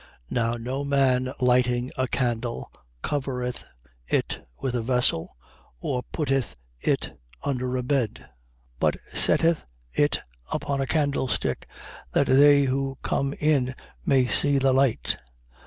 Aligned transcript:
8:16. 0.31 0.31
Now 0.31 0.53
no 0.55 0.83
man 0.83 1.29
lighting 1.39 1.91
a 1.95 2.07
candle 2.07 2.71
covereth 3.03 3.65
it 4.07 4.43
with 4.59 4.73
a 4.73 4.81
vessel 4.81 5.37
or 5.79 6.01
putteth 6.11 6.57
it 6.79 7.15
under 7.43 7.77
a 7.77 7.83
bed: 7.83 8.27
but 8.79 8.95
setteth 9.13 9.63
it 9.93 10.19
upon 10.51 10.81
a 10.81 10.87
candlestick, 10.87 11.67
that 12.13 12.25
they 12.25 12.63
who 12.63 12.97
come 13.03 13.33
in 13.39 13.75
may 14.03 14.25
see 14.25 14.57
the 14.57 14.73
light. 14.73 15.17